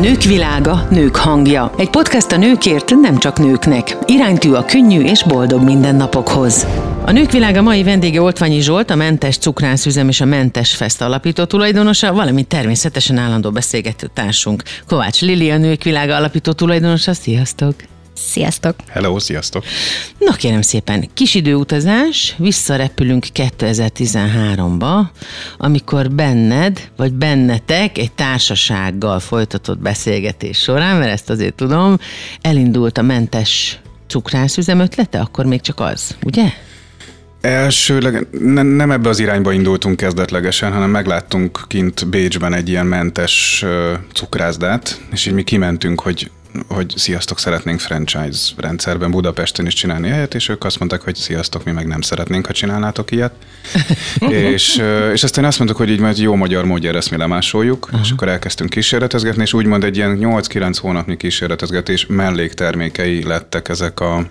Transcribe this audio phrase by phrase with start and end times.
[0.00, 1.72] Nők világa, nők hangja.
[1.78, 3.96] Egy podcast a nőkért, nem csak nőknek.
[4.06, 6.66] Iránytű a könnyű és boldog mindennapokhoz.
[7.04, 11.44] A Nők világa mai vendége Oltványi Zsolt, a Mentes Cukrászüzem és a Mentes Fest alapító
[11.44, 14.62] tulajdonosa, valamint természetesen állandó beszélgető társunk.
[14.86, 17.12] Kovács Lili, Nők világa alapító tulajdonosa.
[17.12, 17.74] Sziasztok!
[18.26, 18.74] Sziasztok!
[18.88, 19.64] Hello, sziasztok!
[20.18, 25.00] Na kérem szépen, kis időutazás, visszarepülünk 2013-ba,
[25.58, 31.98] amikor benned, vagy bennetek egy társasággal folytatott beszélgetés során, mert ezt azért tudom,
[32.40, 36.44] elindult a mentes cukrászüzem ötlete, akkor még csak az, ugye?
[37.40, 43.64] Elsőleg ne, nem ebbe az irányba indultunk kezdetlegesen, hanem megláttunk kint Bécsben egy ilyen mentes
[44.12, 46.30] cukrászdát, és így mi kimentünk, hogy
[46.68, 51.64] hogy sziasztok, szeretnénk franchise rendszerben Budapesten is csinálni helyet, és ők azt mondták, hogy sziasztok,
[51.64, 53.32] mi meg nem szeretnénk, ha csinálnátok ilyet.
[54.52, 58.00] és, és aztán azt mondtuk, hogy így majd jó magyar módjára ezt mi lemásoljuk, uh-huh.
[58.02, 64.26] és akkor elkezdtünk kísérletezgetni, és úgymond egy ilyen 8-9 hónapnyi kísérletezgetés melléktermékei lettek ezek a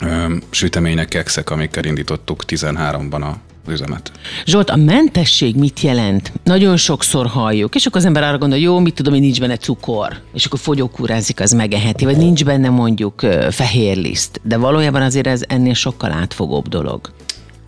[0.00, 4.12] ö, sütemények, kekszek, amikkel indítottuk 13-ban a üzemet.
[4.44, 6.32] Zsolt, a mentesség mit jelent?
[6.44, 9.56] Nagyon sokszor halljuk, és akkor az ember arra gondol, jó, mit tudom, hogy nincs benne
[9.56, 15.26] cukor, és akkor fogyókúrázik, az megeheti, vagy nincs benne mondjuk fehér liszt, de valójában azért
[15.26, 17.12] ez ennél sokkal átfogóbb dolog.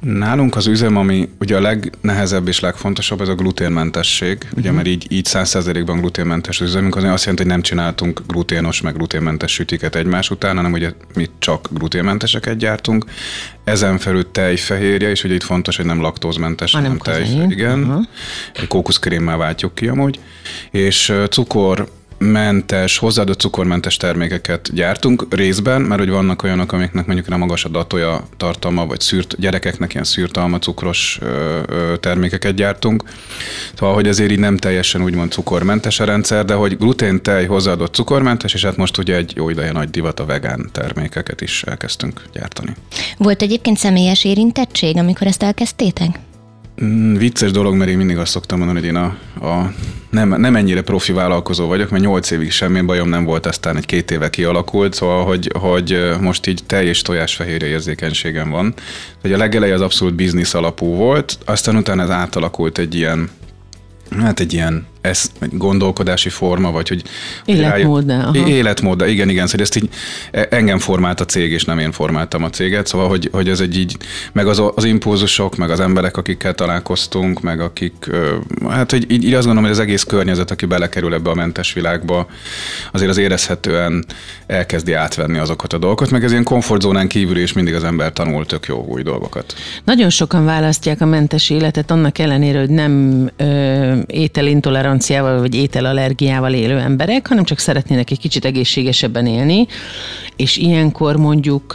[0.04, 4.58] Nálunk az üzem, ami ugye a legnehezebb és legfontosabb, ez a gluténmentesség, uh-huh.
[4.58, 8.80] ugye mert így, így 100%-ban gluténmentes az üzemünk, az azt jelenti, hogy nem csináltunk gluténos
[8.80, 13.04] meg gluténmentes sütiket egymás után, hanem ugye mi csak gluténmenteseket gyártunk.
[13.64, 17.46] Ezen felül tejfehérje, és ugye itt fontos, hogy nem laktózmentes, hanem tejfehérje.
[17.50, 17.82] Igen.
[17.82, 18.04] Uh-huh.
[18.68, 20.18] Kókuszkrémmel váltjuk ki amúgy.
[20.70, 21.88] És cukor
[22.24, 27.68] mentes, hozzáadott cukormentes termékeket gyártunk részben, mert hogy vannak olyanok, amiknek mondjuk nem magas a
[27.68, 33.04] datója tartalma, vagy szűrt, gyerekeknek ilyen szűrt alma cukros ö, ö, termékeket gyártunk.
[33.74, 37.94] Szóval, hogy azért így nem teljesen úgymond cukormentes a rendszer, de hogy glutén, tej, hozzáadott
[37.94, 42.22] cukormentes, és hát most ugye egy jó ideje nagy divat a vegán termékeket is elkezdtünk
[42.32, 42.74] gyártani.
[43.16, 46.18] Volt egyébként személyes érintettség, amikor ezt elkezdtétek?
[46.82, 49.72] Mm, vicces dolog, mert én mindig azt szoktam mondani, hogy én a, a
[50.10, 53.86] nem, nem ennyire profi vállalkozó vagyok, mert nyolc évig semmi bajom nem volt, aztán egy
[53.86, 58.74] két éve kialakult, szóval, hogy, hogy most így teljes tojásfehérje érzékenységem van.
[59.20, 63.30] Hogy a legelej az abszolút biznisz alapú volt, aztán utána ez átalakult egy ilyen,
[64.20, 67.02] hát egy ilyen ez egy gondolkodási forma, vagy hogy...
[67.44, 69.88] Életmód, hogy Életmód, igen, igen, szóval ezt így
[70.30, 73.60] e, engem formált a cég, és nem én formáltam a céget, szóval, hogy, hogy ez
[73.60, 73.96] egy így,
[74.32, 78.10] meg az, az impulzusok, meg az emberek, akikkel találkoztunk, meg akik,
[78.68, 81.72] hát hogy így, így azt gondolom, hogy az egész környezet, aki belekerül ebbe a mentes
[81.72, 82.26] világba,
[82.92, 84.04] azért az érezhetően
[84.46, 88.46] elkezdi átvenni azokat a dolgokat, meg ez ilyen komfortzónán kívül is mindig az ember tanul
[88.46, 89.54] tök jó új dolgokat.
[89.84, 96.52] Nagyon sokan választják a mentes életet annak ellenére, hogy nem ö, ételintolerancia intoleranciával vagy ételallergiával
[96.52, 99.66] élő emberek, hanem csak szeretnének egy kicsit egészségesebben élni,
[100.36, 101.74] és ilyenkor mondjuk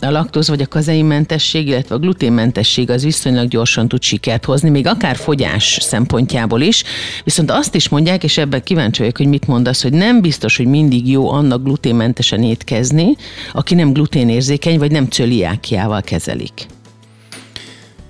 [0.00, 4.86] a laktóz vagy a kazeinmentesség, illetve a gluténmentesség az viszonylag gyorsan tud sikert hozni, még
[4.86, 6.84] akár fogyás szempontjából is.
[7.24, 10.66] Viszont azt is mondják, és ebben kíváncsi vagyok, hogy mit mondasz, hogy nem biztos, hogy
[10.66, 13.16] mindig jó annak gluténmentesen étkezni,
[13.52, 16.66] aki nem gluténérzékeny, vagy nem cöliákiával kezelik.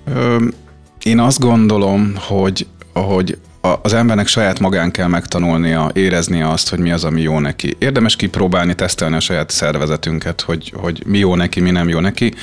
[0.05, 0.45] Ö,
[1.05, 6.91] én azt gondolom, hogy hogy az embernek saját magán kell megtanulnia, éreznie azt, hogy mi
[6.91, 7.77] az, ami jó neki.
[7.79, 12.35] Érdemes kipróbálni, tesztelni a saját szervezetünket, hogy, hogy mi jó neki, mi nem jó neki.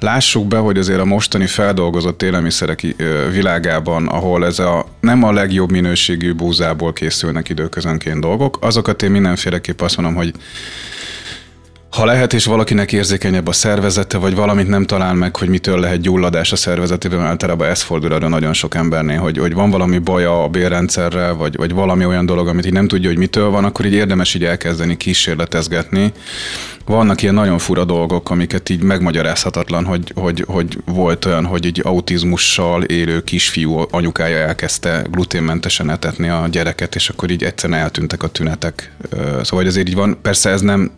[0.00, 2.86] Lássuk be, hogy azért a mostani feldolgozott élelmiszerek
[3.30, 9.80] világában, ahol ez a nem a legjobb minőségű búzából készülnek időközönként dolgok, azokat én mindenféleképp
[9.80, 10.34] azt mondom, hogy
[11.90, 16.00] ha lehet, és valakinek érzékenyebb a szervezete, vagy valamit nem talál meg, hogy mitől lehet
[16.00, 20.42] gyulladás a szervezetében, általában ez fordul arra nagyon sok embernél, hogy, hogy van valami baja
[20.42, 23.84] a bérrendszerrel, vagy, vagy valami olyan dolog, amit így nem tudja, hogy mitől van, akkor
[23.84, 26.12] így érdemes így elkezdeni kísérletezgetni.
[26.86, 31.80] Vannak ilyen nagyon fura dolgok, amiket így megmagyarázhatatlan, hogy, hogy, hogy volt olyan, hogy egy
[31.84, 38.28] autizmussal élő kisfiú anyukája elkezdte gluténmentesen etetni a gyereket, és akkor így egyszerűen eltűntek a
[38.28, 38.92] tünetek.
[39.42, 40.90] Szóval azért így van, persze ez nem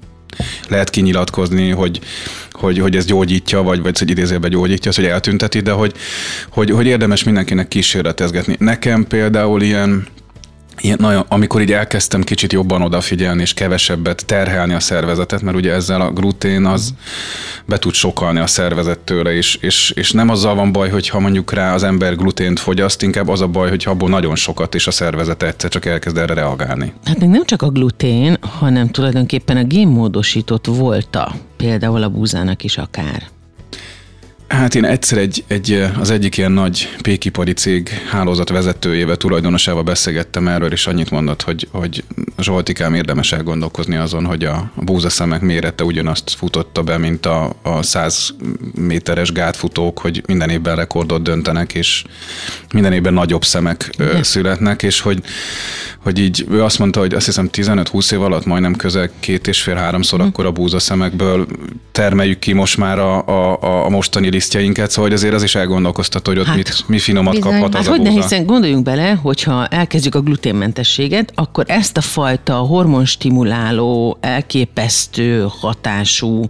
[0.68, 2.00] lehet kinyilatkozni, hogy,
[2.52, 5.92] hogy, hogy ez gyógyítja, vagy, vagy hogy idézőben gyógyítja, az, hogy eltünteti, de hogy,
[6.50, 8.56] hogy, hogy érdemes mindenkinek kísérletezgetni.
[8.58, 10.06] Nekem például ilyen
[10.80, 15.72] Ilyen, nagyon, amikor így elkezdtem kicsit jobban odafigyelni, és kevesebbet terhelni a szervezetet, mert ugye
[15.72, 16.94] ezzel a glutén az
[17.66, 21.74] be tud sokalni a szervezettől, és, és, és nem azzal van baj, hogyha mondjuk rá
[21.74, 25.42] az ember glutént fogyaszt, inkább az a baj, hogy abból nagyon sokat, és a szervezet
[25.42, 26.92] egyszer csak elkezd erre reagálni.
[27.04, 32.78] Hát még nem csak a glutén, hanem tulajdonképpen a génmódosított volta, például a búzának is
[32.78, 33.22] akár.
[34.52, 40.48] Hát én egyszer egy, egy, az egyik ilyen nagy pékipari cég hálózat vezetőjével, tulajdonosával beszélgettem
[40.48, 42.04] erről, és annyit mondott, hogy, hogy
[42.38, 48.34] Zsoltikám érdemes elgondolkozni azon, hogy a búzaszemek mérete ugyanazt futotta be, mint a, a 100
[48.74, 52.04] méteres gátfutók, hogy minden évben rekordot döntenek, és
[52.72, 54.22] minden évben nagyobb szemek Igen.
[54.22, 55.22] születnek, és hogy,
[55.98, 59.62] hogy így ő azt mondta, hogy azt hiszem 15-20 év alatt majdnem közel két és
[59.62, 60.26] fél háromszor mm.
[60.26, 61.46] akkor a búzaszemekből
[61.92, 66.30] termeljük ki most már a, a, a mostani lisztjeinket, szóval hogy azért az is elgondolkoztató,
[66.30, 67.52] hogy ott hát, mit, mi finomat bizony.
[67.52, 68.10] kaphat az hát, a búza.
[68.10, 76.44] Hiszen gondoljunk bele, hogyha elkezdjük a gluténmentességet, akkor ezt a fajta hormonstimuláló, elképesztő hatású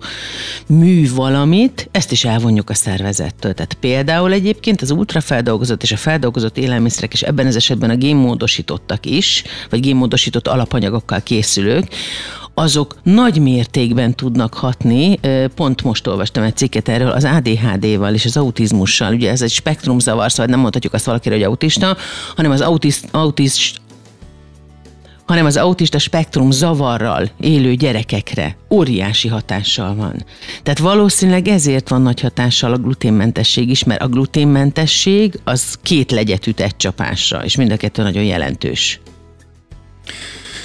[0.66, 3.54] mű valamit, ezt is elvonjuk a szervezettől.
[3.54, 9.06] Tehát például egyébként az ultrafeldolgozott és a feldolgozott élelmiszerek, és ebben az esetben a génmódosítottak
[9.06, 11.86] is, vagy génmódosított alapanyagokkal készülők,
[12.54, 15.18] azok nagy mértékben tudnak hatni,
[15.54, 20.30] pont most olvastam egy cikket erről, az ADHD-val és az autizmussal, ugye ez egy spektrumzavar,
[20.30, 21.96] szóval nem mondhatjuk azt valakire, hogy autista,
[22.36, 23.80] hanem az autist, autist
[25.24, 28.56] hanem az autista spektrum zavarral élő gyerekekre.
[28.70, 30.24] Óriási hatással van.
[30.62, 36.46] Tehát valószínűleg ezért van nagy hatással a gluténmentesség is, mert a gluténmentesség az két legyet
[36.46, 39.00] üt egy csapásra, és mind a kettő nagyon jelentős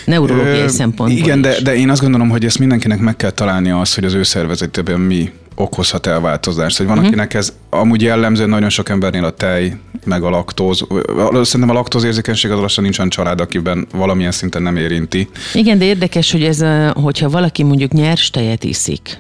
[0.08, 3.80] neurológiai Ö, szempontból Igen, de, de én azt gondolom, hogy ezt mindenkinek meg kell találnia
[3.80, 6.78] az, hogy az ő szervezetében mi okozhat el változást.
[6.78, 7.12] Hogy van, uh-huh.
[7.12, 9.74] akinek ez amúgy jellemző, nagyon sok embernél a tej,
[10.06, 10.88] meg a laktóz.
[11.32, 15.28] Szerintem a laktóz érzékenység az lassan nincsen család, akiben valamilyen szinten nem érinti.
[15.54, 16.64] Igen, de érdekes, hogy ez,
[16.94, 19.18] hogyha valaki mondjuk nyers tejet iszik,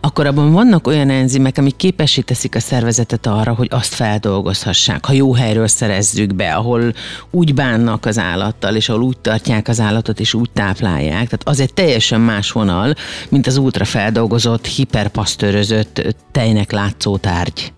[0.00, 5.12] akkor abban vannak olyan enzimek, amik képesé teszik a szervezetet arra, hogy azt feldolgozhassák, ha
[5.12, 6.92] jó helyről szerezzük be, ahol
[7.30, 11.24] úgy bánnak az állattal, és ahol úgy tartják az állatot, és úgy táplálják.
[11.24, 12.94] Tehát az egy teljesen más vonal,
[13.28, 17.72] mint az ultrafeldolgozott, hiperpasztőrözött tejnek látszó tárgy.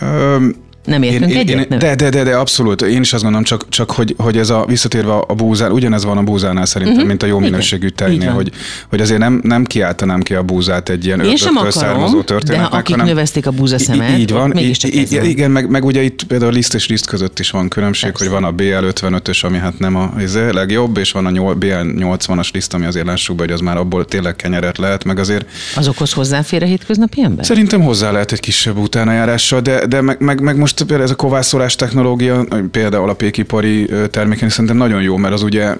[0.00, 1.60] Um nem értünk én, egyet?
[1.60, 1.78] Én, nem?
[1.78, 2.82] De, de, de, de, abszolút.
[2.82, 6.18] Én is azt gondolom, csak, csak hogy, hogy ez a visszatérve a búzán, ugyanez van
[6.18, 7.08] a búzánál szerintem, uh-huh.
[7.08, 8.50] mint a jó minőségű tejnél, hogy,
[8.88, 12.70] hogy azért nem, nem kiáltanám ki a búzát egy ilyen Én sem akarom, származó történetnek.
[12.70, 16.22] De akik hanem, növesztik a búzaszemet, így van, így, így, igen, meg, meg ugye itt
[16.22, 18.28] például a liszt és liszt között is van különbség, Persze.
[18.28, 22.74] hogy van a BL55-ös, ami hát nem a izé, legjobb, és van a BL80-as liszt,
[22.74, 25.46] ami azért lássuk be, hogy az már abból tényleg kenyeret lehet, meg azért.
[25.76, 27.44] Azokhoz hozzáfér a hétköznapi ember?
[27.44, 31.16] Szerintem hozzá lehet egy kisebb utánajárással, de, de meg, meg, meg most például ez a
[31.16, 35.76] kovászolás technológia, például a pékipari terméken szerintem nagyon jó, mert az ugye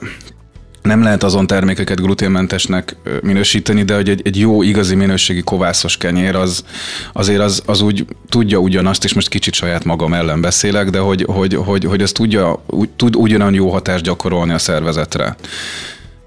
[0.82, 6.34] nem lehet azon termékeket gluténmentesnek minősíteni, de hogy egy, egy jó, igazi minőségi kovászos kenyér
[6.36, 6.64] az
[7.12, 11.24] azért az, az úgy tudja ugyanazt, és most kicsit saját magam ellen beszélek, de hogy,
[11.28, 12.64] hogy, hogy, hogy ez tudja,
[12.96, 15.36] tud ugyanolyan jó hatást gyakorolni a szervezetre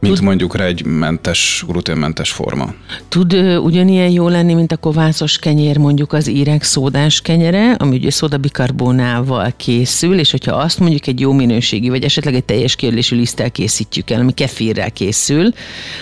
[0.03, 2.73] mint Tud, mondjuk rá egy mentes, gluténmentes forma.
[3.07, 7.95] Tud ö, ugyanilyen jó lenni, mint a kovászos kenyér, mondjuk az írek szódás kenyere, ami
[7.95, 13.15] ugye szódabikarbonával készül, és hogyha azt mondjuk egy jó minőségi, vagy esetleg egy teljes kérdésű
[13.15, 15.53] liszttel készítjük el, ami kefirrel készül,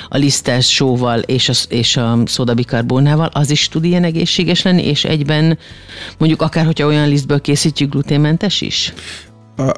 [0.09, 5.03] a lisztes sóval és a, és a szódabikarbonával, az is tud ilyen egészséges lenni, és
[5.03, 5.57] egyben
[6.17, 8.93] mondjuk akár, hogyha olyan lisztből készítjük, gluténmentes is?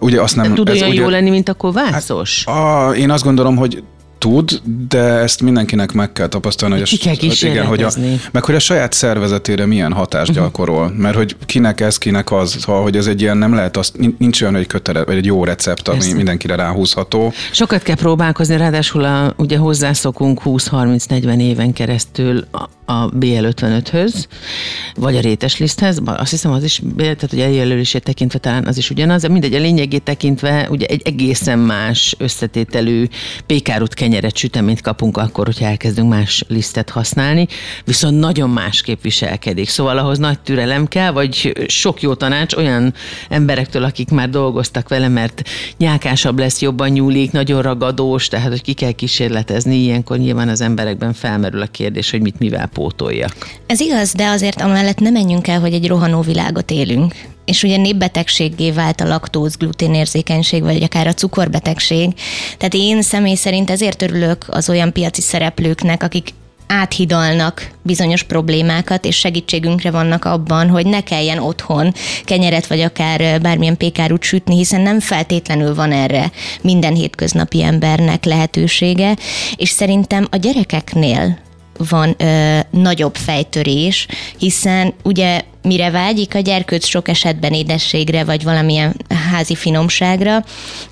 [0.01, 0.53] ugye azt nem...
[0.53, 2.43] Tud olyan ugye, jó lenni, mint a kovászos?
[2.45, 3.83] Hát, a, én azt gondolom, hogy
[4.23, 7.15] tud, de ezt mindenkinek meg kell tapasztalni, hogy, Ki kell
[7.51, 7.91] igen, hogy a,
[8.31, 10.45] meg hogy a saját szervezetére milyen hatást uh-huh.
[10.45, 10.93] gyakorol.
[10.97, 14.41] Mert hogy kinek ez, kinek az, szóval, hogy ez egy ilyen nem lehet, az, nincs
[14.41, 16.15] olyan, hogy kötele, vagy egy jó recept, ami Persze.
[16.15, 17.33] mindenkire ráhúzható.
[17.51, 22.45] Sokat kell próbálkozni, ráadásul a, ugye hozzászokunk 20-30-40 éven keresztül
[22.85, 24.25] a, a BL55-höz,
[24.95, 28.89] vagy a rétes liszthez, azt hiszem az is, tehát hogy eljelölését tekintve talán az is
[28.89, 33.07] ugyanaz, de mindegy, a lényegét tekintve ugye egy egészen más összetételű
[33.45, 37.47] pékárút kenyeret süteményt kapunk akkor, hogyha elkezdünk más lisztet használni,
[37.85, 39.69] viszont nagyon másképp viselkedik.
[39.69, 42.93] Szóval ahhoz nagy türelem kell, vagy sok jó tanács olyan
[43.29, 45.41] emberektől, akik már dolgoztak vele, mert
[45.77, 51.13] nyákásabb lesz, jobban nyúlik, nagyon ragadós, tehát hogy ki kell kísérletezni, ilyenkor nyilván az emberekben
[51.13, 53.35] felmerül a kérdés, hogy mit mivel pótoljak.
[53.65, 57.13] Ez igaz, de azért amellett nem menjünk el, hogy egy rohanó világot élünk
[57.45, 62.13] és ugye népbetegséggé vált a laktóz, gluténérzékenység, vagy akár a cukorbetegség.
[62.57, 66.29] Tehát én személy szerint ezért örülök az olyan piaci szereplőknek, akik
[66.67, 73.77] áthidalnak bizonyos problémákat, és segítségünkre vannak abban, hogy ne kelljen otthon kenyeret, vagy akár bármilyen
[73.77, 79.15] pékárút sütni, hiszen nem feltétlenül van erre minden hétköznapi embernek lehetősége,
[79.55, 81.37] és szerintem a gyerekeknél
[81.77, 88.95] van ö, nagyobb fejtörés, hiszen ugye mire vágyik a gyerkőc sok esetben édességre, vagy valamilyen
[89.31, 90.43] házi finomságra,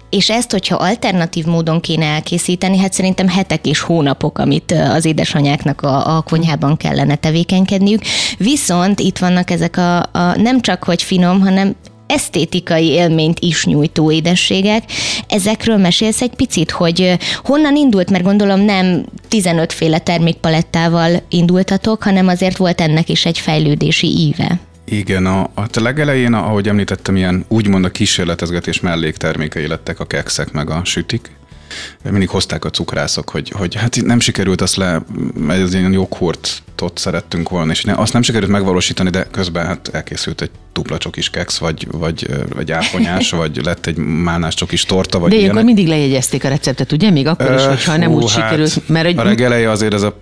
[0.09, 5.81] és ezt, hogyha alternatív módon kéne elkészíteni, hát szerintem hetek és hónapok, amit az édesanyáknak
[5.81, 8.01] a, a konyhában kellene tevékenykedniük.
[8.37, 11.75] Viszont itt vannak ezek a, a nem csak hogy finom, hanem
[12.11, 14.83] esztétikai élményt is nyújtó édességek.
[15.27, 22.27] Ezekről mesélsz egy picit, hogy honnan indult, mert gondolom nem 15 féle termékpalettával indultatok, hanem
[22.27, 24.59] azért volt ennek is egy fejlődési íve.
[24.85, 30.69] Igen, a, a legelején, ahogy említettem, ilyen úgymond a kísérletezgetés melléktermékei lettek a kekszek meg
[30.69, 31.31] a sütik,
[32.09, 35.01] mindig hozták a cukrászok, hogy, hogy hát nem sikerült azt le,
[35.49, 35.93] ez ilyen
[36.81, 40.97] joghurtot szerettünk volna, és ne, azt nem sikerült megvalósítani, de közben hát elkészült egy dupla
[40.97, 45.53] csokis keksz, vagy, vagy, vagy áponyás, vagy lett egy málnás csokis torta, vagy De ilyenek.
[45.53, 47.09] akkor mindig lejegyezték a receptet, ugye?
[47.09, 48.87] Még akkor is, hogyha nem úgy hát, sikerült.
[48.87, 49.17] Mert egy...
[49.17, 50.17] A regeleje azért ez a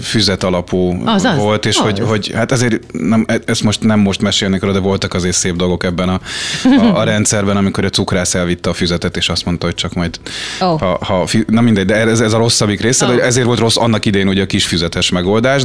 [0.00, 1.82] füzet alapú az, az, volt, és az.
[1.82, 5.56] Hogy, hogy hát ezért nem, ezt most nem most mesélnék róla, de voltak azért szép
[5.56, 6.20] dolgok ebben a,
[6.64, 10.20] a, a rendszerben, amikor a cukrász elvitte a füzetet, és azt mondta, hogy csak majd
[10.60, 10.80] oh.
[10.80, 13.16] ha, ha, na mindegy, de ez, ez a rosszabbik része, oh.
[13.16, 15.10] de ezért volt rossz annak idején ugye a kis füzetes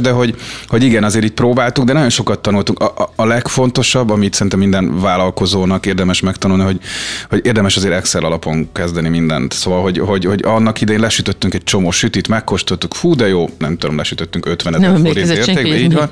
[0.00, 0.34] de hogy,
[0.68, 2.80] hogy igen, azért így próbáltuk, de nagyon sokat tanultunk.
[2.80, 6.80] A, a, a legfontosabb amit szerintem minden vállalkozónak érdemes megtanulni, hogy,
[7.28, 9.52] hogy érdemes azért Excel alapon kezdeni mindent.
[9.52, 13.76] Szóval, hogy, hogy, hogy annak idején lesütöttünk egy csomó sütit, megkóstoltuk, fú, de jó, nem
[13.78, 16.10] tudom, lesütöttünk 50 ezer forint értékbe, így van.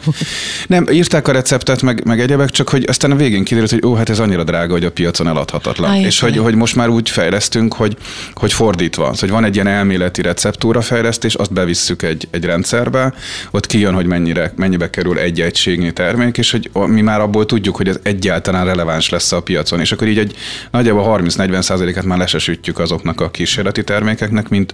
[0.67, 3.95] Nem, írták a receptet, meg, meg egyebek, csak hogy aztán a végén kiderült, hogy ó,
[3.95, 5.91] hát ez annyira drága, hogy a piacon eladhatatlan.
[5.91, 7.97] Ah, és hogy, hogy most már úgy fejlesztünk, hogy,
[8.35, 13.15] hogy fordítva, szóval, hogy van egy ilyen elméleti receptúra fejlesztés, azt bevisszük egy, egy rendszerbe,
[13.51, 17.77] ott kijön, hogy mennyire, mennyibe kerül egy egységnyi termék, és hogy mi már abból tudjuk,
[17.77, 20.37] hogy ez egyáltalán releváns lesz a piacon, és akkor így egy
[20.71, 24.73] nagyjából 30-40 százaléket már lesesütjük azoknak a kísérleti termékeknek, mint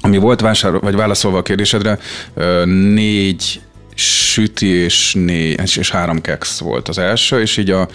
[0.00, 1.98] ami volt vásár, vagy válaszolva a kérdésedre,
[2.64, 3.60] négy
[3.98, 7.88] süti és, né, és három keksz volt az első, és így a,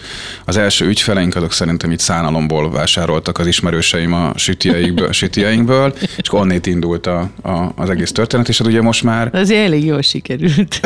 [0.46, 6.66] az első ügyfeleink azok szerintem így szánalomból vásároltak az ismerőseim a sütieikből, sütieinkből, és onnét
[6.66, 9.30] indult a, a, az egész történet, és hát ugye most már...
[9.34, 10.80] Az elég jól sikerült.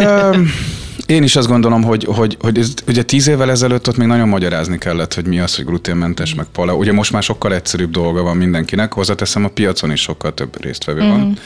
[1.07, 4.27] Én is azt gondolom, hogy, hogy, hogy ez, ugye tíz évvel ezelőtt ott még nagyon
[4.27, 6.75] magyarázni kellett, hogy mi az, hogy gluténmentes, meg pala.
[6.75, 11.03] Ugye most már sokkal egyszerűbb dolga van mindenkinek, hozzáteszem a piacon is sokkal több résztvevő
[11.03, 11.09] mm.
[11.09, 11.37] van.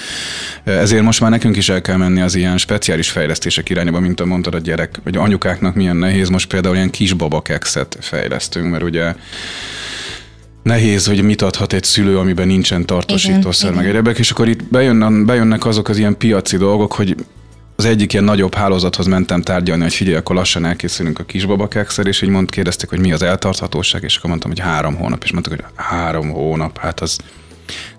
[0.63, 4.25] Ezért most már nekünk is el kell menni az ilyen speciális fejlesztések irányába, mint a
[4.25, 6.29] mondtad a gyerek, vagy anyukáknak milyen nehéz.
[6.29, 9.15] Most például ilyen kisbaba kekszet fejlesztünk, mert ugye
[10.63, 15.25] nehéz, hogy mit adhat egy szülő, amiben nincsen tartósítószer, meg egyebek, és akkor itt bejönnek,
[15.25, 17.15] bejönnek azok az ilyen piaci dolgok, hogy
[17.81, 22.21] az egyik ilyen nagyobb hálózathoz mentem tárgyalni, hogy figyelj, akkor lassan elkészülünk a kisbabakekszer, és
[22.21, 25.53] így mond, kérdezték, hogy mi az eltarthatóság, és akkor mondtam, hogy három hónap, és mondtak,
[25.53, 27.17] hogy három hónap, hát az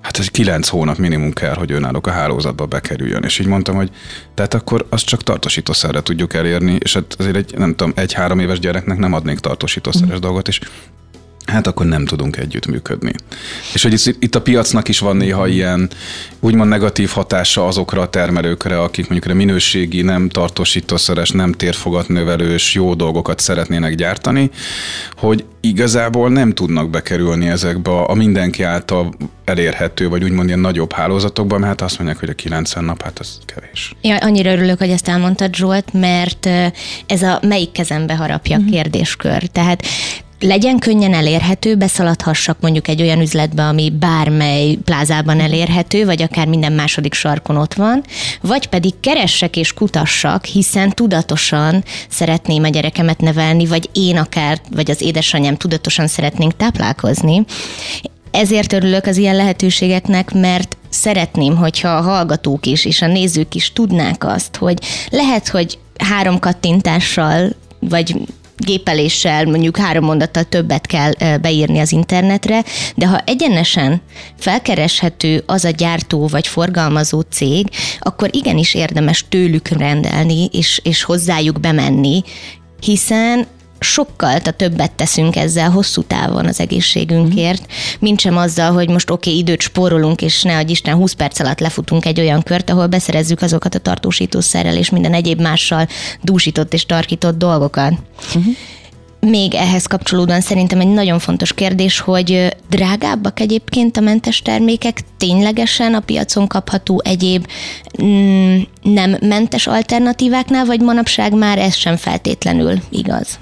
[0.01, 3.23] hát ez kilenc hónap minimum kell, hogy önállók a hálózatba bekerüljön.
[3.23, 3.91] És így mondtam, hogy
[4.35, 8.59] tehát akkor azt csak tartósítószerre tudjuk elérni, és hát azért egy, nem tudom, egy-három éves
[8.59, 10.21] gyereknek nem adnék tartósítószeres mm.
[10.21, 10.61] dolgot, és
[11.47, 13.13] hát akkor nem tudunk együttműködni.
[13.75, 15.91] És hogy itt, itt a piacnak is van néha ilyen
[16.41, 22.95] úgymond negatív hatása azokra a termelőkre, akik mondjuk a minőségi, nem tartósítószeres, nem térfogatnövelős jó
[22.95, 24.51] dolgokat szeretnének gyártani,
[25.17, 31.61] hogy igazából nem tudnak bekerülni ezekbe a mindenki által elérhető, vagy úgymond ilyen nagyobb hálózatokban,
[31.61, 33.95] mert hát azt mondják, hogy a 90 nap, hát az kevés.
[34.01, 36.49] Ja, annyira örülök, hogy ezt elmondtad, Zsolt, mert
[37.07, 38.67] ez a melyik kezembe harapja mm-hmm.
[38.67, 39.47] kérdéskör.
[39.47, 39.83] Tehát
[40.43, 46.73] legyen könnyen elérhető, beszaladhassak mondjuk egy olyan üzletbe, ami bármely plázában elérhető, vagy akár minden
[46.73, 48.05] második sarkon ott van,
[48.41, 54.91] vagy pedig keressek és kutassak, hiszen tudatosan szeretném a gyerekemet nevelni, vagy én akár, vagy
[54.91, 57.45] az édesanyám tudatosan szeretnénk táplálkozni.
[58.31, 63.73] Ezért örülök az ilyen lehetőségeknek, mert szeretném, hogyha a hallgatók is, és a nézők is
[63.73, 64.79] tudnák azt, hogy
[65.11, 68.17] lehet, hogy három kattintással vagy
[68.65, 72.65] gépeléssel mondjuk három mondattal többet kell beírni az internetre,
[72.95, 74.01] de ha egyenesen
[74.39, 81.61] felkereshető az a gyártó vagy forgalmazó cég, akkor igenis érdemes tőlük rendelni és, és hozzájuk
[81.61, 82.23] bemenni,
[82.81, 83.47] hiszen
[83.83, 87.67] sokkal a többet teszünk ezzel hosszú távon az egészségünkért,
[87.99, 91.41] mint sem azzal, hogy most oké, okay, időt spórolunk, és ne adj Isten 20 perc
[91.41, 95.89] alatt lefutunk egy olyan kört, ahol beszerezzük azokat a tartósítószerrel és minden egyéb mással
[96.23, 97.93] dúsított és tarkított dolgokat.
[98.35, 98.55] Uh-huh.
[99.27, 105.95] Még ehhez kapcsolódóan szerintem egy nagyon fontos kérdés, hogy drágábbak egyébként a mentes termékek, ténylegesen
[105.95, 107.47] a piacon kapható egyéb
[108.03, 113.39] mm, nem mentes alternatíváknál, vagy manapság már ez sem feltétlenül igaz?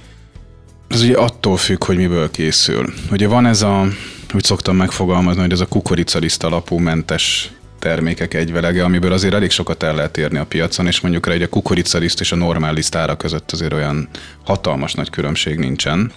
[0.91, 2.93] Ez ugye attól függ, hogy miből készül.
[3.11, 3.87] Ugye van ez a,
[4.35, 9.83] úgy szoktam megfogalmazni, hogy ez a kukoricaliszt alapú mentes termékek egyvelege, amiből azért elég sokat
[9.83, 13.17] el lehet érni a piacon, és mondjuk rá, hogy a kukoricaliszt és a normál lisztára
[13.17, 14.09] között azért olyan
[14.45, 16.13] hatalmas nagy különbség nincsen.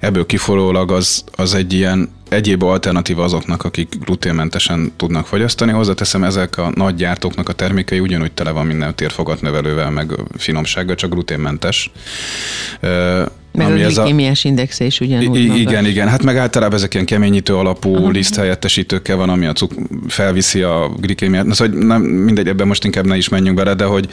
[0.00, 5.72] Ebből kifolyólag az, az egy ilyen egyéb alternatíva azoknak, akik gluténmentesen tudnak fogyasztani.
[5.72, 11.10] Hozzáteszem, ezek a nagy gyártóknak a termékei ugyanúgy tele van minden térfogatnövelővel, meg finomsággal, csak
[11.10, 11.90] gluténmentes.
[13.52, 15.36] Meg ami a glikémiás indexe is ugyanúgy.
[15.36, 15.88] I- igen, magas.
[15.90, 16.08] igen.
[16.08, 18.08] Hát meg általában ezek ilyen keményítő alapú Aha.
[18.10, 19.78] liszthelyettesítőkkel van, ami a cuk-
[20.08, 21.44] felviszi a glikémiát.
[21.46, 24.08] Na, szóval nem, mindegy, ebben most inkább ne is menjünk bele, de hogy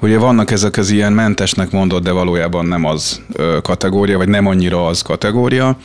[0.00, 3.20] ugye vannak ezek az ilyen mentesnek mondott, de valójában nem az
[3.62, 5.76] kategória, vagy nem annyira az kategória,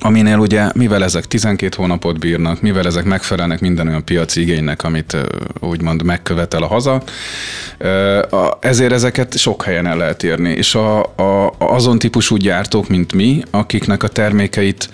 [0.00, 5.16] aminél ugye, mivel ezek 12 hónapot bírnak, mivel ezek megfelelnek minden olyan piaci igénynek, amit
[5.60, 7.02] úgymond megkövetel a haza,
[8.60, 10.50] ezért ezeket sok helyen el lehet érni.
[10.50, 14.90] És a, a, azon típusú gyártók, mint mi, akiknek a termékeit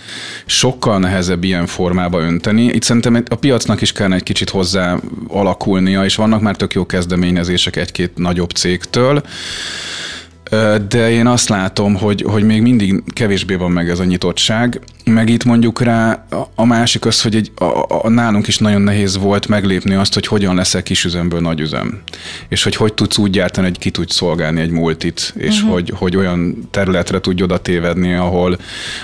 [0.47, 4.97] sokkal nehezebb ilyen formába önteni, itt szerintem a piacnak is kellene egy kicsit hozzá
[5.29, 9.23] alakulnia, és vannak már tök jó kezdeményezések egy-két nagyobb cégtől,
[10.89, 15.29] de én azt látom, hogy, hogy még mindig kevésbé van meg ez a nyitottság, meg
[15.29, 19.49] itt mondjuk rá a másik az, hogy egy, a, a, nálunk is nagyon nehéz volt
[19.49, 22.03] meglépni azt, hogy hogyan lesz-e kisüzemből nagyüzem,
[22.49, 25.73] és hogy hogy tudsz úgy gyártani, hogy ki tudsz szolgálni egy multit, és uh-huh.
[25.73, 28.59] hogy, hogy olyan területre tudj oda tévedni, ahol,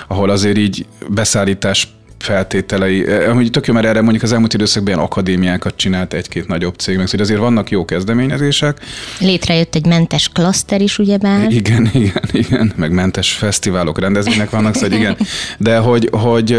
[0.07, 1.87] ahol azért így beszállítás
[2.23, 3.07] feltételei.
[3.07, 6.75] Eh, amúgy tök jó, mert erre mondjuk az elmúlt időszakban ilyen akadémiákat csinált egy-két nagyobb
[6.75, 8.77] cég, meg szóval azért vannak jó kezdeményezések.
[9.19, 11.51] Létrejött egy mentes klaszter is, ugyebár.
[11.51, 15.17] Igen, igen, igen, meg mentes fesztiválok, rendezvények vannak, szóval igen.
[15.57, 16.57] De hogy, hogy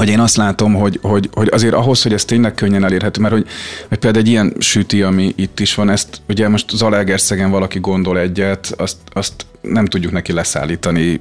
[0.00, 3.34] hogy én azt látom, hogy, hogy, hogy azért ahhoz, hogy ez tényleg könnyen elérhető, mert
[3.34, 3.46] hogy,
[3.88, 8.18] hogy például egy ilyen süti, ami itt is van, ezt ugye most Zalaegerszegen valaki gondol
[8.18, 11.18] egyet, azt, azt nem tudjuk neki leszállítani,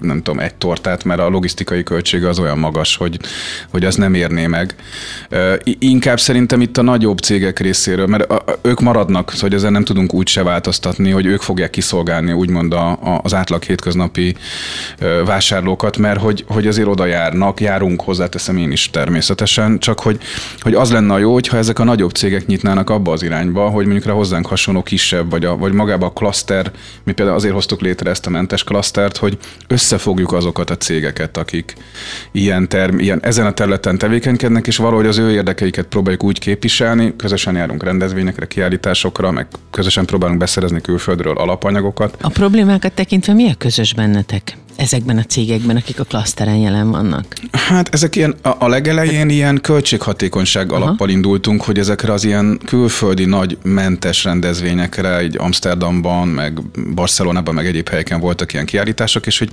[0.00, 3.18] nem tudom, egy tortát, mert a logisztikai költsége az olyan magas, hogy,
[3.70, 4.74] hogy az nem érné meg.
[5.78, 10.14] Inkább szerintem itt a nagyobb cégek részéről, mert ők maradnak, szóval hogy ezen nem tudunk
[10.14, 14.36] úgy se változtatni, hogy ők fogják kiszolgálni úgymond a, a, az átlag hétköznapi
[15.24, 20.18] vásárlókat, mert hogy, hogy azért oda járnak, járunk, hozzáteszem én is természetesen, csak hogy,
[20.60, 23.84] hogy az lenne a jó, hogyha ezek a nagyobb cégek nyitnának abba az irányba, hogy
[23.84, 26.70] mondjuk rá hozzánk hasonló kisebb, vagy, a, vagy magába a klaszter,
[27.04, 31.74] mi például azért hoztuk létre ezt a mentes klasztert, hogy összefogjuk azokat a cégeket, akik
[32.32, 37.16] ilyen, term, ilyen ezen a területen tevékenykednek, és valahogy az ő érdekeiket próbáljuk úgy képviselni,
[37.16, 42.16] közösen járunk rendezvényekre, kiállításokra, meg közösen próbálunk beszerezni külföldről alapanyagokat.
[42.20, 44.56] A problémákat tekintve mi a közös bennetek?
[44.76, 47.34] Ezekben a cégekben, akik a klaszteren jelen vannak?
[47.52, 50.82] Hát ezek ilyen, a, a legelején ilyen költséghatékonyság Aha.
[50.82, 56.60] alappal indultunk, hogy ezekre az ilyen külföldi nagy mentes rendezvényekre, egy Amsterdamban, meg
[56.94, 59.50] Barcelonában, meg egyéb helyeken voltak ilyen kiállítások, és hogy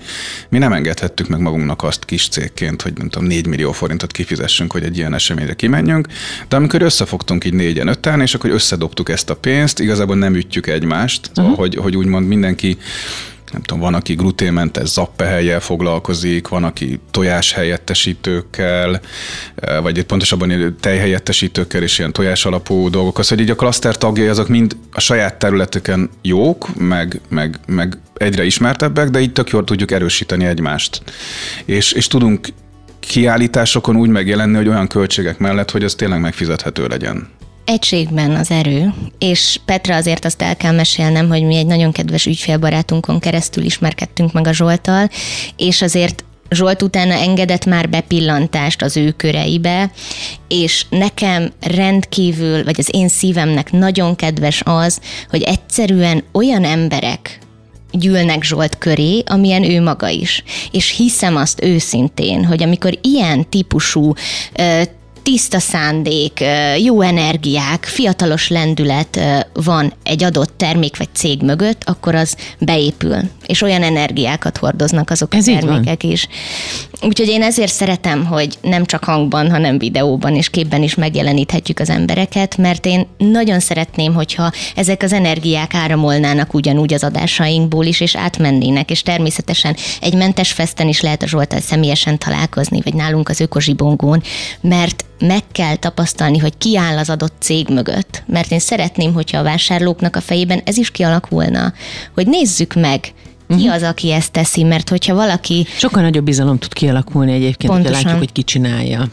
[0.49, 4.71] mi nem engedhettük meg magunknak azt kis cégként, hogy nem tudom, 4 millió forintot kifizessünk,
[4.71, 6.07] hogy egy ilyen eseményre kimenjünk,
[6.47, 10.67] de amikor összefogtunk így négyen, öten, és akkor összedobtuk ezt a pénzt, igazából nem ütjük
[10.67, 11.57] egymást, uh-huh.
[11.57, 12.77] hogy, hogy úgymond mindenki
[13.51, 19.01] nem tudom, van, aki gluténmentes zappehelyjel foglalkozik, van, aki tojás helyettesítőkkel,
[19.55, 23.19] e, vagy pontosabban tejhelyettesítőkkel és ilyen tojás alapú dolgok.
[23.19, 27.97] Az, hogy így a klaszter tagjai azok mind a saját területeken jók, meg, meg, meg
[28.13, 31.01] egyre ismertebbek, de így tök jól tudjuk erősíteni egymást.
[31.65, 32.47] És, és tudunk
[32.99, 38.93] kiállításokon úgy megjelenni, hogy olyan költségek mellett, hogy ez tényleg megfizethető legyen egységben az erő,
[39.17, 44.33] és Petra azért azt el kell mesélnem, hogy mi egy nagyon kedves ügyfélbarátunkon keresztül ismerkedtünk
[44.33, 45.09] meg a Zsoltal,
[45.57, 49.91] és azért Zsolt utána engedett már bepillantást az ő köreibe,
[50.47, 57.39] és nekem rendkívül, vagy az én szívemnek nagyon kedves az, hogy egyszerűen olyan emberek
[57.91, 60.43] gyűlnek Zsolt köré, amilyen ő maga is.
[60.71, 64.13] És hiszem azt őszintén, hogy amikor ilyen típusú
[65.23, 66.43] tiszta szándék,
[66.77, 69.19] jó energiák, fiatalos lendület
[69.53, 75.35] van egy adott termék vagy cég mögött, akkor az beépül, és olyan energiákat hordoznak azok
[75.35, 76.27] Ez a termékek is.
[77.01, 81.89] Úgyhogy én ezért szeretem, hogy nem csak hangban, hanem videóban és képben is megjeleníthetjük az
[81.89, 88.15] embereket, mert én nagyon szeretném, hogyha ezek az energiák áramolnának ugyanúgy az adásainkból is, és
[88.15, 93.39] átmennének, és természetesen egy mentes festen is lehet a Zsoltal személyesen találkozni, vagy nálunk az
[93.39, 94.23] ökozsibongón,
[94.61, 98.23] mert meg kell tapasztalni, hogy ki áll az adott cég mögött.
[98.27, 101.73] Mert én szeretném, hogyha a vásárlóknak a fejében ez is kialakulna,
[102.13, 103.13] hogy nézzük meg,
[103.47, 103.73] ki uh-huh.
[103.73, 105.65] az, aki ezt teszi, mert hogyha valaki...
[105.77, 109.07] Sokkal nagyobb bizalom tud kialakulni egyébként, hogyha látjuk, hogy ki csinálja.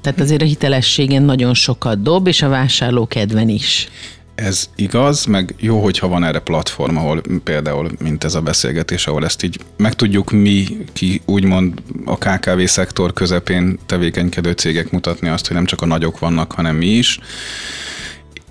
[0.00, 3.88] Tehát azért a hitelességen nagyon sokat dob, és a vásárló kedven is.
[4.34, 9.24] Ez igaz, meg jó, hogyha van erre platform, ahol például, mint ez a beszélgetés, ahol
[9.24, 15.46] ezt így meg tudjuk mi, ki úgymond a KKV szektor közepén tevékenykedő cégek mutatni azt,
[15.46, 17.18] hogy nem csak a nagyok vannak, hanem mi is.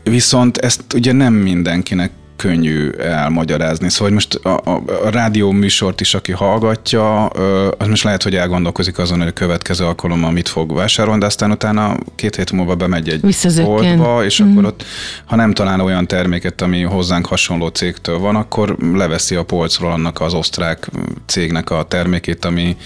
[0.03, 3.89] Viszont ezt ugye nem mindenkinek könnyű elmagyarázni.
[3.89, 8.97] Szóval most a, a, a rádió műsort is, aki hallgatja, az most lehet, hogy elgondolkozik
[8.97, 13.09] azon, hogy a következő alkalommal mit fog vásárolni, de aztán utána két hét múlva bemegy
[13.09, 14.51] egy boltba, és mm.
[14.51, 14.85] akkor ott,
[15.25, 20.21] ha nem talál olyan terméket, ami hozzánk hasonló cégtől van, akkor leveszi a polcról annak
[20.21, 20.89] az osztrák
[21.25, 22.77] cégnek a termékét, ami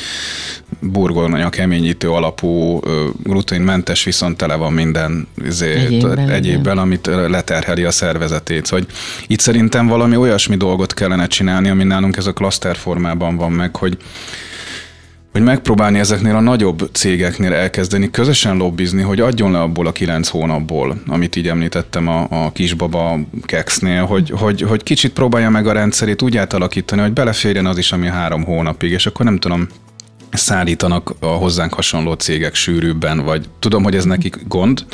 [0.92, 2.80] burgonya keményítő alapú,
[3.24, 5.28] gluténmentes, viszont tele van minden
[5.60, 8.66] egyébben, egyébben amit leterheli a szervezetét.
[8.66, 8.86] Szóval
[9.28, 13.76] itt szerintem valami olyasmi dolgot kellene csinálni, ami nálunk ez a klaszter formában van meg,
[13.76, 13.98] hogy
[15.36, 20.28] hogy megpróbálni ezeknél a nagyobb cégeknél elkezdeni közösen lobbizni, hogy adjon le abból a kilenc
[20.28, 25.72] hónapból, amit így említettem a, a kisbaba keksznél, hogy, hogy, hogy kicsit próbálja meg a
[25.72, 29.68] rendszerét úgy átalakítani, hogy beleférjen az is, ami három hónapig, és akkor nem tudom,
[30.36, 34.86] szállítanak a hozzánk hasonló cégek sűrűbben, vagy tudom, hogy ez nekik gond,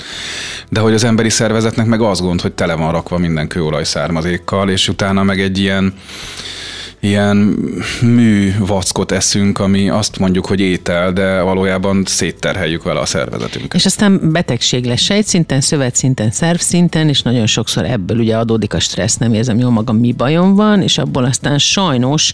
[0.70, 4.70] de hogy az emberi szervezetnek meg az gond, hogy tele van rakva minden kőolaj származékkal,
[4.70, 5.94] és utána meg egy ilyen
[7.02, 7.38] ilyen
[8.02, 13.74] mű vackot eszünk, ami azt mondjuk, hogy étel, de valójában szétterheljük vele a szervezetünket.
[13.74, 19.18] És aztán betegség lesz sejtszinten, szövetszinten, szervszinten, és nagyon sokszor ebből ugye adódik a stressz,
[19.18, 22.34] nem érzem jól magam, mi bajom van, és abból aztán sajnos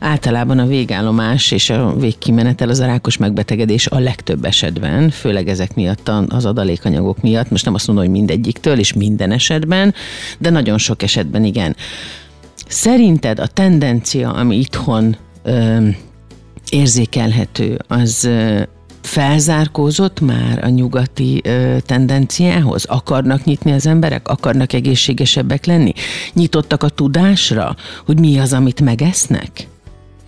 [0.00, 5.74] általában a végállomás és a végkimenetel az a rákos megbetegedés a legtöbb esetben, főleg ezek
[5.74, 9.94] miatt az adalékanyagok miatt, most nem azt mondom, hogy mindegyiktől és minden esetben,
[10.38, 11.76] de nagyon sok esetben igen.
[12.68, 15.88] Szerinted a tendencia, ami itthon ö,
[16.70, 18.62] érzékelhető, az ö,
[19.02, 22.84] felzárkózott már a nyugati ö, tendenciához?
[22.84, 24.28] Akarnak nyitni az emberek?
[24.28, 25.92] Akarnak egészségesebbek lenni?
[26.32, 27.76] Nyitottak a tudásra,
[28.06, 29.68] hogy mi az, amit megesznek?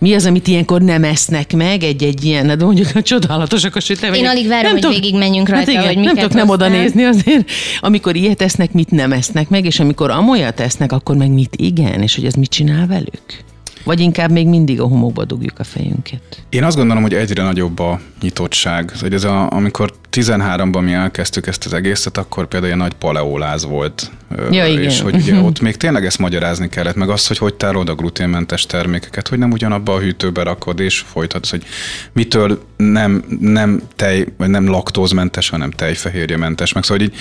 [0.01, 4.23] Mi az, amit ilyenkor nem esznek meg egy-egy ilyen, de mondjuk a csodálatosak a sütemények.
[4.23, 6.23] Én alig várom, nem hogy tud, végig menjünk hát rajta, hát igen, hogy miket Nem
[6.23, 7.51] tudok nem oda nézni azért.
[7.79, 12.01] Amikor ilyet esznek, mit nem esznek meg, és amikor amolyat esznek, akkor meg mit igen,
[12.01, 13.43] és hogy ez mit csinál velük?
[13.83, 16.43] Vagy inkább még mindig a homokba dugjuk a fejünket?
[16.49, 18.91] Én azt gondolom, hogy egyre nagyobb a nyitottság.
[18.99, 23.65] Hogy ez a, amikor 13-ban mi elkezdtük ezt az egészet, akkor például egy nagy paleóláz
[23.65, 24.11] volt.
[24.51, 24.83] Ja, igen.
[24.83, 27.95] És hogy ugye ott még tényleg ezt magyarázni kellett, meg az, hogy hogy tárolod a
[27.95, 31.63] gluténmentes termékeket, hogy nem ugyanabba a hűtőbe rakod, és folytatsz, hogy
[32.11, 36.73] mitől nem, nem tej, vagy nem laktózmentes, hanem tejfehérjementes.
[36.73, 37.19] Meg szóval hogy így,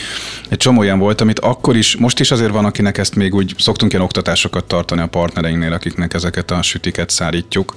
[0.48, 3.54] egy csomó olyan volt, amit akkor is, most is azért van, akinek ezt még úgy
[3.58, 7.76] szoktunk ilyen oktatásokat tartani a partnereinknél, akiknek ezeket a sütiket szárítjuk,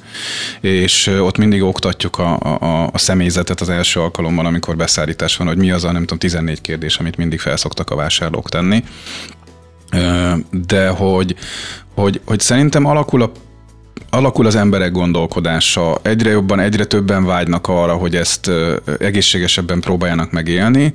[0.62, 5.48] és ott mindig oktatjuk a, a, a személyzetet az első alkalommal, amikor beszáll beszállítás van,
[5.48, 8.84] hogy mi az a nem tudom 14 kérdés, amit mindig felszoktak a vásárlók tenni.
[10.52, 11.36] De hogy,
[11.96, 13.32] hogy, hogy szerintem alakul a
[14.10, 18.52] alakul az emberek gondolkodása, egyre jobban, egyre többen vágynak arra, hogy ezt
[19.00, 20.94] egészségesebben próbáljanak megélni.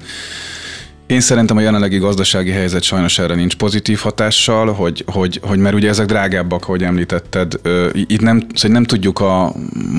[1.08, 5.74] Én szerintem a jelenlegi gazdasági helyzet sajnos erre nincs pozitív hatással, hogy, hogy, hogy mert
[5.74, 7.60] ugye ezek drágábbak, ahogy említetted.
[7.92, 9.54] Itt nem, szóval nem tudjuk a,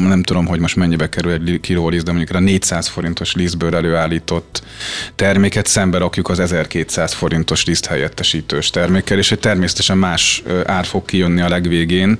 [0.07, 3.75] nem tudom, hogy most mennyibe kerül egy kiló liszt, de mondjuk a 400 forintos lisztből
[3.75, 4.63] előállított
[5.15, 11.05] terméket szembe rakjuk az 1200 forintos liszt helyettesítős termékkel, és egy természetesen más ár fog
[11.05, 12.19] kijönni a legvégén.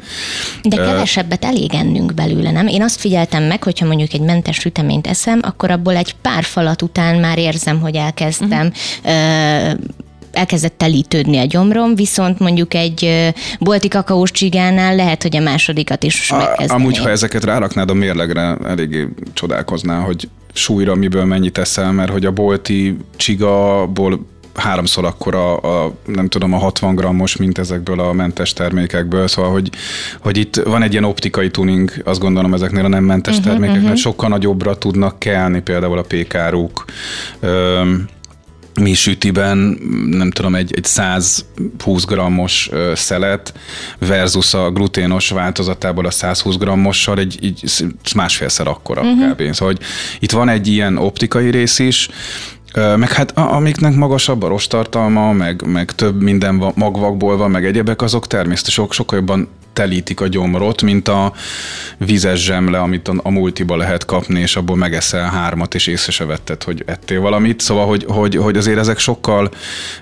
[0.64, 2.68] De kevesebbet elég ennünk belőle, nem?
[2.68, 6.82] Én azt figyeltem meg, hogyha mondjuk egy mentes süteményt eszem, akkor abból egy pár falat
[6.82, 8.72] után már érzem, hogy elkezdtem
[9.04, 9.78] uh-huh
[10.32, 16.32] elkezdett telítődni a gyomrom, viszont mondjuk egy bolti kakaós csigánál lehet, hogy a másodikat is
[16.32, 16.82] megkezdené.
[16.82, 22.26] Amúgy, ha ezeket ráraknád a mérlegre, eléggé csodálkozná, hogy súlyra miből mennyit eszel, mert hogy
[22.26, 24.26] a bolti csigaból
[24.60, 29.70] háromszor akkor a, nem tudom, a 60 grammos, mint ezekből a mentes termékekből, szóval, hogy,
[30.20, 33.84] hogy itt van egy ilyen optikai tuning, azt gondolom ezeknél a nem mentes uh-huh, termékeknél,
[33.84, 33.98] uh-huh.
[33.98, 36.86] sokkal nagyobbra tudnak kelni például a pékáruk.
[38.80, 39.58] Mi sütiben,
[40.10, 43.54] nem tudom, egy, egy 120 grammos szelet
[43.98, 49.32] versus a gluténos változatából a 120 grammossal egy, egy másfélszer akkora uh-huh.
[49.32, 49.54] kb.
[49.54, 49.86] Szóval, hogy
[50.20, 52.10] itt van egy ilyen optikai rész is,
[52.98, 58.28] meg hát amiknek magasabb a rostartalma, meg, meg több minden magvakból van, meg egyebek, azok
[58.28, 61.34] természetesen sokkal jobban telítik a gyomrot, mint a
[61.98, 66.26] vizes zsemle, amit a, a multiba lehet kapni, és abból megeszel hármat, és észre se
[66.26, 67.62] vetted, hogy ettél valamit.
[67.62, 69.50] Szóval, hogy, hogy, hogy azért ezek sokkal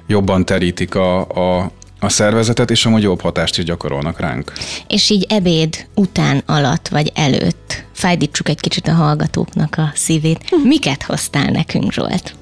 [0.08, 4.52] jobban terítik a, a, a szervezetet, és amúgy jobb hatást is gyakorolnak ránk.
[4.88, 10.56] És így ebéd után, alatt vagy előtt fájdítsuk egy kicsit a hallgatóknak a szívét.
[10.63, 12.37] Miket hoztál nekünk, Zsolt?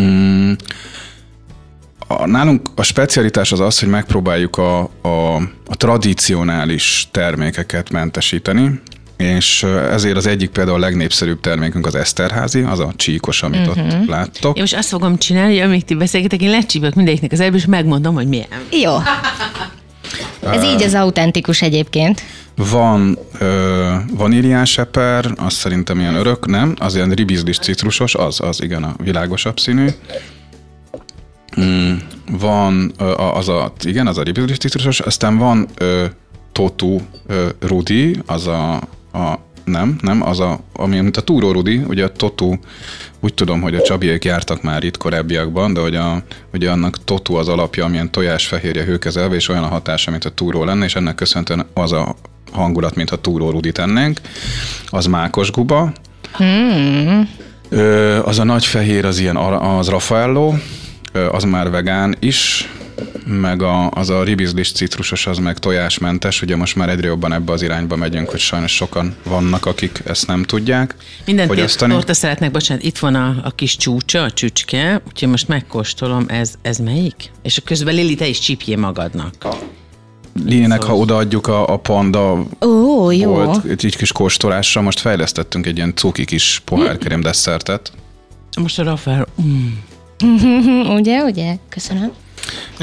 [0.00, 0.52] Mm,
[2.06, 5.34] a, nálunk a specialitás az az, hogy megpróbáljuk a, a,
[5.66, 8.80] a tradicionális termékeket mentesíteni,
[9.16, 14.00] és ezért az egyik például a legnépszerűbb termékünk az Eszterházi, az a csíkos, amit uh-huh.
[14.00, 14.56] ott láttok.
[14.56, 17.66] Én most azt fogom csinálni, hogy amíg ti beszélgetek, én lecsípök mindegyiknek az előbb, és
[17.66, 18.46] megmondom, hogy milyen.
[18.70, 18.96] Jó.
[20.50, 22.22] Ez így az autentikus egyébként.
[22.56, 26.74] Van ö, vaníliás eper, az szerintem ilyen örök, nem?
[26.78, 29.86] Az ilyen ribizlis citrusos, az, az igen a világosabb színű.
[31.60, 31.94] Mm,
[32.30, 36.04] van ö, az a, igen, az a ribizlis citrusos, aztán van ö,
[36.52, 38.74] totu ö, rudi, az a,
[39.12, 42.54] a nem, nem, az a, ami, mint a túró rudi, ugye a totu,
[43.20, 46.22] úgy tudom, hogy a csabiék jártak már itt korábbiakban, de hogy a,
[46.52, 50.30] ugye annak totu az alapja, amilyen tojás fehérje hőkezelve, és olyan a hatása, mint a
[50.30, 52.14] túró lenne, és ennek köszönhetően az a
[52.52, 54.20] hangulat, mintha túró rudit ennénk.
[54.86, 55.92] Az mákos guba.
[56.32, 57.28] Hmm.
[57.68, 60.54] Ö, az a nagy fehér, az ilyen, az Raffaello,
[61.30, 62.70] az már vegán is,
[63.26, 67.52] meg a, az a ribizlis citrusos, az meg tojásmentes, ugye most már egyre jobban ebbe
[67.52, 70.94] az irányba megyünk, hogy sajnos sokan vannak, akik ezt nem tudják.
[71.26, 76.24] Minden torta szeretnek, bocsánat, itt van a, a kis csúcsa, a csücske, úgyhogy most megkóstolom,
[76.28, 77.30] ez, ez melyik?
[77.42, 79.34] És közben Lili, te is csípjé magadnak.
[80.44, 83.34] Lényeg, ha odaadjuk a, a panda Ó, jó.
[83.34, 87.92] volt egy kis kóstolásra, most fejlesztettünk egy ilyen cuki kis pohárkrém desszertet.
[88.60, 89.26] Most a Rafael.
[89.42, 89.68] Mm.
[90.98, 91.56] ugye, ugye?
[91.68, 92.12] Köszönöm.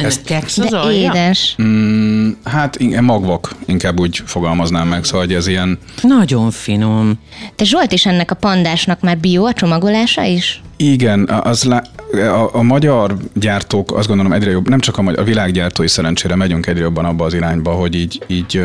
[0.05, 1.55] Ez keksz az De édes.
[1.61, 5.77] Mm, hát igen, magvak, inkább úgy fogalmaznám meg, szóval hogy ez ilyen...
[6.01, 7.19] Nagyon finom.
[7.55, 10.61] Te Zsolt is ennek a pandásnak már bio a csomagolása is?
[10.77, 11.83] Igen, az lá,
[12.13, 16.67] a, a magyar gyártók azt gondolom egyre jobb, nem csak a, a világgyártói szerencsére megyünk
[16.67, 18.63] egyre jobban abba az irányba, hogy így, így,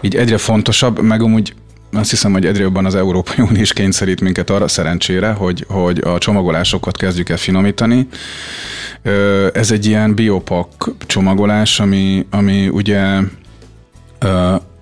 [0.00, 1.54] így egyre fontosabb, meg amúgy
[1.92, 5.98] azt hiszem, hogy egyre jobban az Európai Unió is kényszerít minket arra szerencsére, hogy, hogy
[6.04, 8.08] a csomagolásokat kezdjük el finomítani.
[9.52, 13.20] Ez egy ilyen biopak csomagolás, ami, ami ugye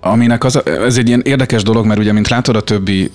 [0.09, 3.09] aminek az, ez egy ilyen érdekes dolog, mert ugye, mint látod a többi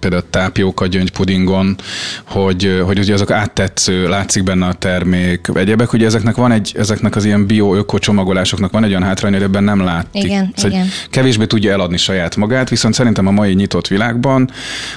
[0.00, 1.76] például tápióka gyöngypudingon,
[2.24, 7.16] hogy, hogy ugye azok áttetsző, látszik benne a termék, egyebek, ugye ezeknek van egy, ezeknek
[7.16, 10.24] az ilyen bio-öko csomagolásoknak van egy olyan hátrány, hogy ebben nem látszik.
[10.24, 10.88] Igen, szóval igen.
[11.10, 14.50] Kevésbé tudja eladni saját magát, viszont szerintem a mai nyitott világban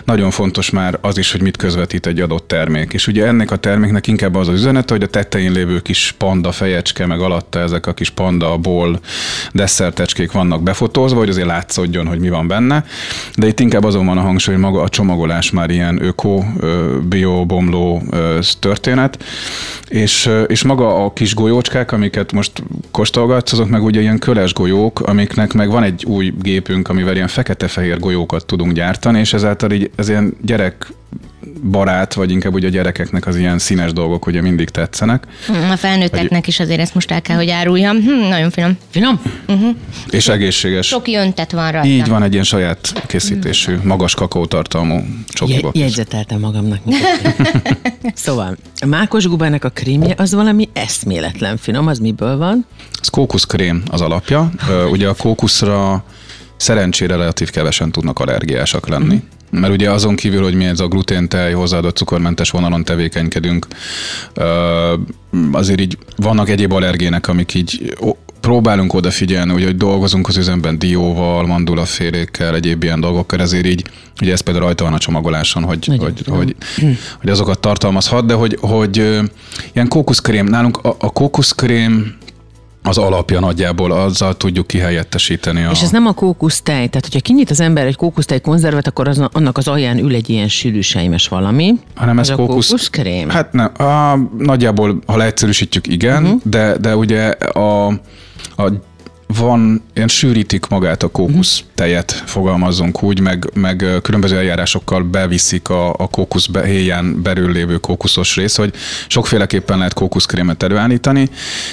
[0.04, 2.94] nagyon fontos már az is, hogy mit közvetít egy adott termék.
[2.94, 6.52] És ugye ennek a terméknek inkább az az üzenete, hogy a tetején lévő kis panda
[6.52, 9.00] fejecske, meg alatta ezek a kis panda ból
[9.52, 12.86] desszertecskék vannak befotózva, hogy az azért látszódjon, hogy mi van benne.
[13.36, 16.44] De itt inkább azon van a hangsúly, hogy maga a csomagolás már ilyen öko,
[17.10, 18.02] bio, bomló
[18.60, 19.24] történet,
[19.88, 25.00] és, és maga a kis golyócskák, amiket most kóstolgatsz, azok meg ugye ilyen köles golyók,
[25.00, 29.92] amiknek meg van egy új gépünk, amivel ilyen fekete-fehér golyókat tudunk gyártani, és ezáltal így
[29.96, 30.94] ez ilyen gyerek
[31.64, 35.24] barát, vagy inkább ugye a gyerekeknek az ilyen színes dolgok ugye mindig tetszenek.
[35.72, 36.48] A felnőtteknek vagy...
[36.48, 37.98] is azért ezt most el kell, hogy áruljam.
[37.98, 38.78] Hm, nagyon finom.
[38.90, 39.22] Finom?
[39.48, 39.76] Uh-huh.
[40.10, 40.88] És egészséges.
[40.88, 41.88] Sok jöntet van rajta.
[41.88, 45.76] Így van egy ilyen saját készítésű, magas kakaótartalmú csokibox.
[45.76, 46.80] Je- jegyzeteltem magamnak.
[48.14, 52.66] szóval, a mákos gubának a krémje az valami eszméletlen finom, az miből van?
[53.02, 54.52] Ez kókuszkrém az alapja.
[54.92, 56.04] Ugye a kókuszra
[56.58, 59.16] szerencsére relatív kevesen tudnak allergiásak lenni.
[59.16, 63.68] Mm mert ugye azon kívül, hogy mi ez a gluténtej, hozzáadott cukormentes vonalon tevékenykedünk,
[65.52, 67.98] azért így vannak egyéb allergének, amik így
[68.40, 73.84] próbálunk odafigyelni, hogy, hogy dolgozunk az üzemben dióval, mandulafélékkel, egyéb ilyen dolgokkal, ezért így,
[74.22, 76.56] ugye ez például rajta van a csomagoláson, hogy, hogy, hogy,
[77.20, 78.98] hogy, azokat tartalmazhat, de hogy, hogy
[79.74, 82.18] ilyen kókuszkrém, nálunk a, a kókuszkrém
[82.84, 85.64] az alapja nagyjából, azzal tudjuk kihelyettesíteni.
[85.64, 85.70] A...
[85.72, 89.24] És ez nem a kókusztej, tehát hogyha kinyit az ember egy kókusztej konzervet, akkor az,
[89.32, 91.74] annak az alján ül egy ilyen sűrűsejmes valami.
[91.96, 92.66] Hanem ez ez kókusz...
[92.66, 93.30] a kókuszkrém?
[93.30, 96.42] Hát nem, a, nagyjából, ha leegyszerűsítjük, igen, uh-huh.
[96.44, 98.00] de, de ugye a
[99.38, 105.90] van, ilyen sűrítik magát a kókusz tejet, fogalmazzunk úgy, meg, meg különböző eljárásokkal beviszik a,
[105.90, 108.74] a kókusz héján belül lévő kókuszos rész, hogy
[109.08, 111.30] sokféleképpen lehet kókuszkrémet előállítani.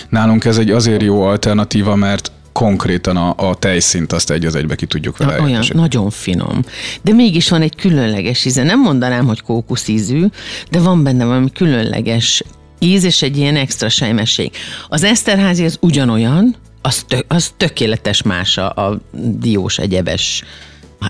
[0.09, 4.75] Nálunk ez egy azért jó alternatíva, mert konkrétan a, a tejszint azt egy az egybe
[4.75, 6.65] ki tudjuk vele Olyan, nagyon finom.
[7.03, 8.63] De mégis van egy különleges íze.
[8.63, 10.25] Nem mondanám, hogy kókusz ízű,
[10.71, 12.43] de van benne valami különleges
[12.79, 14.51] íz és egy ilyen extra sejmesség.
[14.89, 20.45] Az Eszterházi az ugyanolyan, az, tök, az tökéletes más a, a diós egyebes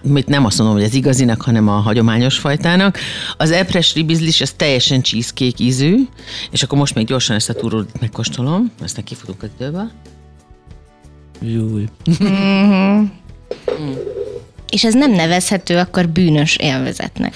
[0.03, 2.99] mit nem azt mondom, hogy az igazinak, hanem a hagyományos fajtának.
[3.37, 5.97] Az epres ribizlis, az teljesen cheesecake ízű,
[6.51, 9.91] és akkor most még gyorsan ezt a túrót megkóstolom, aztán kifutunk az időbe.
[11.41, 11.85] Júj.
[12.23, 13.05] Mm-hmm.
[14.71, 17.35] És ez nem nevezhető akkor bűnös élvezetnek.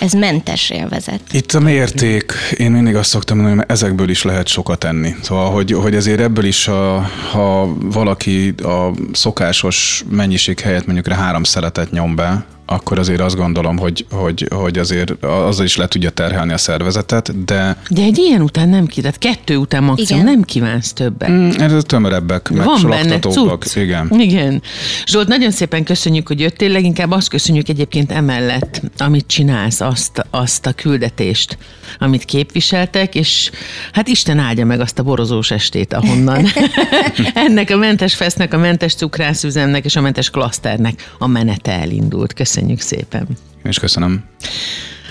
[0.00, 1.20] Ez mentes élvezet.
[1.30, 5.14] Itt a mérték, én mindig azt szoktam mondani, hogy ezekből is lehet sokat enni.
[5.22, 11.42] Szóval, hogy, hogy azért ebből is, a, ha valaki a szokásos mennyiség helyett mondjuk három
[11.42, 16.10] szeretet nyom be, akkor azért azt gondolom, hogy, hogy, hogy azért azzal is le tudja
[16.10, 17.76] terhelni a szervezetet, de...
[17.88, 20.34] De egy ilyen után nem ki, tehát kettő után maximum Igen.
[20.34, 21.30] nem kívánsz többet.
[21.30, 23.76] Mm, ez tömörebbek, meg Van benne cucc.
[23.76, 24.10] Igen.
[24.18, 24.62] Igen.
[25.06, 30.66] Zsolt, nagyon szépen köszönjük, hogy jöttél, leginkább azt köszönjük egyébként emellett, amit csinálsz, azt, azt
[30.66, 31.58] a küldetést,
[31.98, 33.50] amit képviseltek, és
[33.92, 36.46] hát Isten áldja meg azt a borozós estét, ahonnan
[37.46, 42.32] ennek a mentes fesznek, a mentes cukrászüzemnek és a mentes klaszternek a menete elindult.
[42.32, 43.26] Köszönjük Köszönjük szépen.
[43.64, 44.24] Én is köszönöm.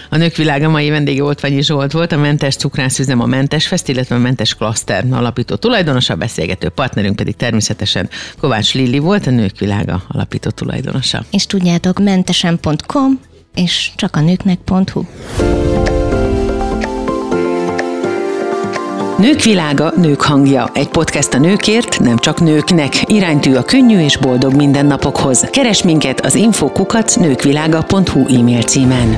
[0.09, 4.15] A Nők Világa mai vendége Oltványi Zsolt volt, a Mentes Cukrászüzem, a Mentes Fest, illetve
[4.15, 9.59] a Mentes Klaszter alapító tulajdonosa, a beszélgető partnerünk pedig természetesen Kovács Lilli volt, a Nők
[9.59, 11.25] Világa alapító tulajdonosa.
[11.31, 13.19] És tudjátok, mentesen.com
[13.55, 15.03] és csak a nőknek.hu.
[19.17, 20.69] Nők világa, nők hangja.
[20.73, 23.11] Egy podcast a nőkért, nem csak nőknek.
[23.11, 25.39] Iránytű a könnyű és boldog mindennapokhoz.
[25.51, 29.17] Keres minket az infokukat nőkvilága.hu e-mail címen.